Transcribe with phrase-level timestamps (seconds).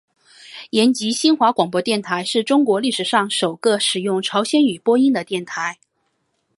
[0.71, 5.77] 延吉新华广播电台是中国历史上首个使用朝鲜语播音的电台。